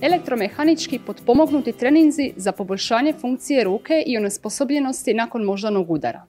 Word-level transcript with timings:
elektromehanički 0.00 0.98
potpomognuti 1.06 1.72
treninzi 1.72 2.32
za 2.36 2.52
poboljšanje 2.52 3.12
funkcije 3.12 3.64
ruke 3.64 4.02
i 4.06 4.16
onesposobljenosti 4.16 5.14
nakon 5.14 5.44
moždanog 5.44 5.90
udara. 5.90 6.26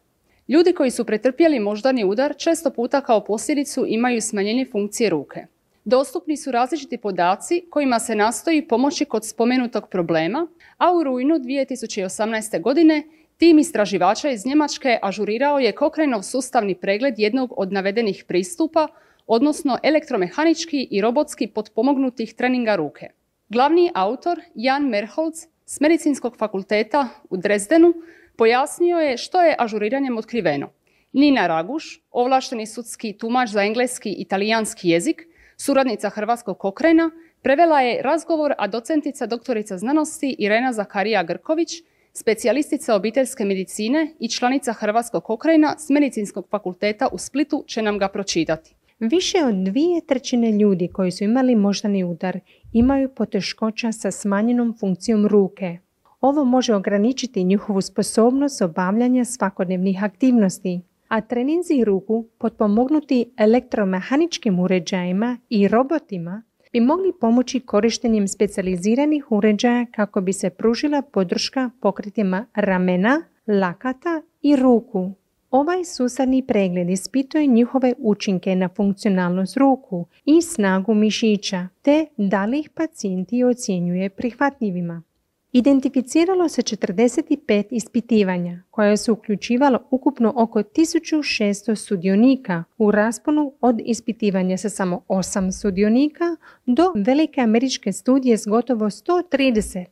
Ljudi 0.48 0.74
koji 0.74 0.92
su 0.92 1.06
pretrpjeli 1.06 1.60
moždani 1.60 2.06
udar 2.06 2.36
često 2.38 2.70
puta 2.70 3.02
kao 3.02 3.24
posljedicu 3.24 3.86
imaju 3.88 4.22
smanjenje 4.22 4.66
funkcije 4.72 5.10
ruke. 5.10 5.46
Dostupni 5.86 6.38
su 6.38 6.52
različiti 6.52 6.98
podaci 6.98 7.64
kojima 7.70 8.00
se 8.00 8.16
nastoji 8.16 8.68
pomoći 8.68 9.06
kod 9.06 9.26
spomenutog 9.26 9.88
problema, 9.90 10.48
a 10.78 10.94
u 10.94 11.04
rujnu 11.04 11.36
2018. 11.36 12.62
godine 12.62 13.04
tim 13.38 13.60
istraživača 13.60 14.30
iz 14.30 14.46
Njemačke 14.46 15.00
ažurirao 15.02 15.60
je 15.60 15.72
Kokrenov 15.72 16.22
sustavni 16.22 16.76
pregled 16.76 17.20
jednog 17.20 17.54
od 17.58 17.72
navedenih 17.72 18.24
pristupa, 18.28 18.88
odnosno 19.28 19.78
elektromehanički 19.84 20.88
i 20.92 21.02
robotski 21.02 21.48
potpomognutih 21.48 22.34
treninga 22.34 22.76
ruke. 22.76 23.19
Glavni 23.52 23.92
autor 23.96 24.42
Jan 24.56 24.84
Merholz 24.90 25.48
s 25.66 25.80
Medicinskog 25.80 26.38
fakulteta 26.38 27.08
u 27.30 27.38
Dresdenu 27.38 27.94
pojasnio 28.38 28.98
je 28.98 29.18
što 29.18 29.42
je 29.42 29.56
ažuriranjem 29.60 30.18
otkriveno. 30.18 30.70
Nina 31.14 31.48
Raguš, 31.48 32.02
ovlašteni 32.12 32.68
sudski 32.68 33.18
tumač 33.18 33.50
za 33.50 33.64
engleski 33.64 34.16
i 34.18 34.26
talijanski 34.26 34.90
jezik, 34.90 35.28
suradnica 35.58 36.10
Hrvatskog 36.10 36.58
kokrena, 36.58 37.12
prevela 37.42 37.82
je 37.82 38.02
razgovor, 38.02 38.54
a 38.58 38.68
docentica 38.68 39.26
doktorica 39.26 39.78
znanosti 39.78 40.36
Irena 40.40 40.74
Zakarija 40.74 41.24
Grković, 41.24 41.70
specijalistica 42.14 42.96
obiteljske 42.96 43.46
medicine 43.46 44.14
i 44.20 44.30
članica 44.30 44.74
Hrvatskog 44.74 45.24
kokrena 45.24 45.76
s 45.78 45.90
Medicinskog 45.90 46.48
fakulteta 46.52 47.08
u 47.12 47.18
Splitu 47.18 47.64
će 47.68 47.82
nam 47.82 47.98
ga 47.98 48.08
pročitati. 48.08 48.79
Više 49.00 49.38
od 49.46 49.56
dvije 49.56 50.02
trećine 50.02 50.52
ljudi 50.52 50.88
koji 50.88 51.12
su 51.12 51.24
imali 51.24 51.56
moždani 51.56 52.04
udar 52.04 52.40
imaju 52.74 53.10
poteškoća 53.10 53.92
sa 53.92 54.12
smanjenom 54.12 54.76
funkcijom 54.80 55.28
ruke. 55.28 55.78
Ovo 56.22 56.44
može 56.44 56.76
ograničiti 56.76 57.44
njihovu 57.44 57.82
sposobnost 57.82 58.62
obavljanja 58.62 59.26
svakodnevnih 59.26 60.04
aktivnosti, 60.04 60.82
a 61.08 61.22
treninzi 61.22 61.84
ruku 61.84 62.26
potpomognuti 62.38 63.32
elektromehaničkim 63.38 64.60
uređajima 64.60 65.38
i 65.50 65.68
robotima 65.68 66.44
bi 66.74 66.80
mogli 66.80 67.14
pomoći 67.22 67.60
korištenjem 67.60 68.28
specijaliziranih 68.28 69.32
uređaja 69.32 69.86
kako 69.92 70.22
bi 70.22 70.34
se 70.34 70.50
pružila 70.50 71.02
podrška 71.02 71.70
pokritima 71.82 72.46
ramena, 72.56 73.22
lakata 73.48 74.22
i 74.42 74.56
ruku. 74.56 75.12
Ovaj 75.52 75.86
susadni 75.86 76.42
pregled 76.48 76.90
ispituje 76.90 77.48
njihove 77.48 77.94
učinke 77.98 78.56
na 78.56 78.70
funkcionalnost 78.76 79.58
ruku 79.58 80.06
i 80.26 80.42
snagu 80.42 80.94
mišića, 80.94 81.68
te 81.82 82.06
da 82.18 82.46
li 82.46 82.60
ih 82.60 82.70
pacijenti 82.70 83.44
ocjenjuje 83.44 84.10
prihvatljivima. 84.10 85.04
Identificiralo 85.52 86.50
se 86.50 86.62
45 86.62 87.64
ispitivanja 87.72 88.64
koja 88.72 88.98
su 88.98 89.14
uključivala 89.14 89.80
ukupno 89.92 90.34
oko 90.36 90.60
1600 90.60 91.76
sudionika 91.76 92.64
u 92.78 92.92
rasponu 92.92 93.54
od 93.62 93.82
ispitivanja 93.86 94.58
sa 94.58 94.70
samo 94.70 95.02
8 95.08 95.62
sudionika 95.62 96.26
do 96.66 96.94
velike 96.96 97.42
američke 97.42 97.92
studije 97.92 98.38
s 98.38 98.48
gotovo 98.48 98.86
130. 98.86 99.86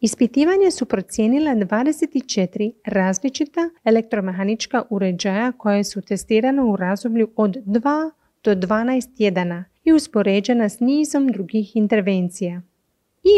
Ispitivanje 0.00 0.70
su 0.70 0.86
procijenila 0.86 1.54
24 1.54 2.72
različita 2.84 3.70
elektromehanička 3.84 4.82
uređaja 4.90 5.52
koje 5.52 5.84
su 5.84 6.00
testirane 6.00 6.62
u 6.62 6.76
razdoblju 6.76 7.30
od 7.36 7.56
2 7.56 8.10
do 8.44 8.54
12 8.54 9.16
tjedana 9.16 9.64
i 9.84 9.92
uspoređena 9.92 10.68
s 10.68 10.80
nizom 10.80 11.28
drugih 11.28 11.76
intervencija. 11.76 12.62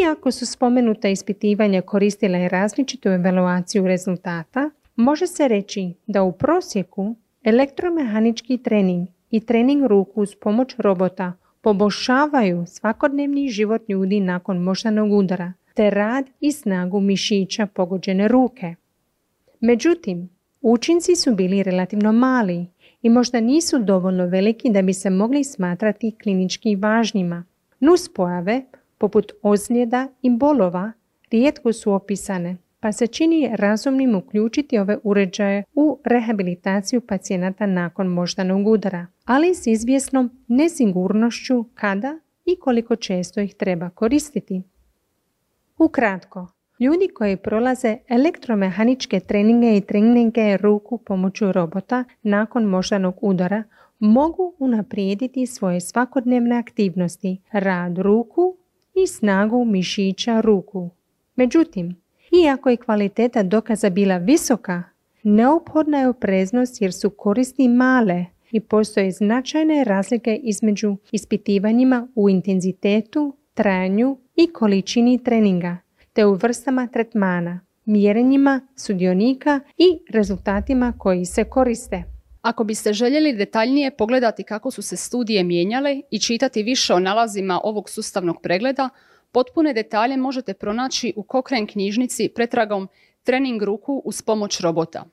Iako 0.01 0.31
su 0.31 0.45
spomenuta 0.45 1.09
ispitivanja 1.09 1.81
koristila 1.81 2.37
i 2.37 2.49
različitu 2.49 3.09
evaluaciju 3.09 3.87
rezultata, 3.87 4.69
može 4.95 5.27
se 5.27 5.47
reći 5.47 5.93
da 6.07 6.23
u 6.23 6.31
prosjeku 6.31 7.15
elektromehanički 7.43 8.57
trening 8.57 9.07
i 9.29 9.39
trening 9.39 9.85
ruku 9.85 10.21
uz 10.21 10.35
pomoć 10.41 10.75
robota 10.77 11.33
poboljšavaju 11.61 12.65
svakodnevni 12.67 13.49
život 13.49 13.89
ljudi 13.89 14.19
nakon 14.19 14.57
moždanog 14.57 15.11
udara, 15.11 15.53
te 15.73 15.89
rad 15.89 16.25
i 16.39 16.51
snagu 16.51 16.99
mišića 16.99 17.65
pogođene 17.65 18.27
ruke. 18.27 18.75
Međutim, 19.59 20.29
učinci 20.61 21.15
su 21.15 21.35
bili 21.35 21.63
relativno 21.63 22.11
mali 22.11 22.65
i 23.01 23.09
možda 23.09 23.39
nisu 23.39 23.79
dovoljno 23.79 24.25
veliki 24.25 24.69
da 24.69 24.81
bi 24.81 24.93
se 24.93 25.09
mogli 25.09 25.43
smatrati 25.43 26.15
klinički 26.23 26.75
važnjima. 26.75 27.45
Nuspojave 27.79 28.61
poput 28.97 29.31
ozljeda 29.41 30.07
i 30.21 30.29
bolova 30.29 30.91
rijetko 31.31 31.73
su 31.73 31.93
opisane, 31.93 32.57
pa 32.79 32.91
se 32.91 33.07
čini 33.07 33.49
razumnim 33.53 34.15
uključiti 34.15 34.79
ove 34.79 34.97
uređaje 35.03 35.63
u 35.73 35.99
rehabilitaciju 36.05 37.01
pacijenata 37.01 37.65
nakon 37.65 38.07
moždanog 38.07 38.67
udara, 38.67 39.07
ali 39.25 39.55
s 39.55 39.67
izvjesnom 39.67 40.29
nesigurnošću 40.47 41.65
kada 41.73 42.19
i 42.45 42.55
koliko 42.59 42.95
često 42.95 43.41
ih 43.41 43.53
treba 43.55 43.89
koristiti. 43.89 44.61
Ukratko, 45.77 46.47
ljudi 46.79 47.07
koji 47.13 47.37
prolaze 47.37 47.97
elektromehaničke 48.07 49.19
treninge 49.19 49.77
i 49.77 49.81
treninge 49.81 50.57
ruku 50.57 50.97
pomoću 50.97 51.51
robota 51.51 52.03
nakon 52.23 52.63
moždanog 52.63 53.15
udara 53.21 53.63
mogu 53.99 54.53
unaprijediti 54.59 55.45
svoje 55.45 55.81
svakodnevne 55.81 56.57
aktivnosti, 56.57 57.41
rad 57.51 57.97
ruku 57.97 58.55
i 59.03 59.07
snagu 59.07 59.65
mišića 59.65 60.41
ruku. 60.41 60.89
Međutim, 61.35 61.95
iako 62.43 62.69
je 62.69 62.77
kvaliteta 62.77 63.43
dokaza 63.43 63.89
bila 63.89 64.17
visoka, 64.17 64.83
neophodna 65.23 65.99
je 65.99 66.07
opreznost 66.07 66.81
jer 66.81 66.93
su 66.93 67.09
koristi 67.09 67.67
male 67.67 68.25
i 68.51 68.59
postoje 68.59 69.11
značajne 69.11 69.83
razlike 69.83 70.39
između 70.43 70.97
ispitivanjima 71.11 72.07
u 72.15 72.29
intenzitetu, 72.29 73.37
trajanju 73.53 74.17
i 74.35 74.53
količini 74.53 75.23
treninga, 75.23 75.77
te 76.13 76.25
u 76.25 76.33
vrstama 76.33 76.87
tretmana, 76.87 77.59
mjerenjima 77.85 78.67
sudionika 78.75 79.59
i 79.77 79.99
rezultatima 80.09 80.93
koji 80.97 81.25
se 81.25 81.43
koriste. 81.43 82.03
Ako 82.41 82.63
biste 82.63 82.93
željeli 82.93 83.33
detaljnije 83.33 83.91
pogledati 83.91 84.43
kako 84.43 84.71
su 84.71 84.81
se 84.81 84.97
studije 84.97 85.43
mijenjale 85.43 86.01
i 86.11 86.19
čitati 86.19 86.63
više 86.63 86.93
o 86.93 86.99
nalazima 86.99 87.61
ovog 87.63 87.89
sustavnog 87.89 88.41
pregleda, 88.41 88.89
potpune 89.31 89.73
detalje 89.73 90.17
možete 90.17 90.53
pronaći 90.53 91.13
u 91.15 91.23
Kokren 91.23 91.67
knjižnici 91.67 92.29
pretragom 92.35 92.87
Trening 93.23 93.63
ruku 93.63 94.01
uz 94.05 94.21
pomoć 94.21 94.59
robota. 94.59 95.05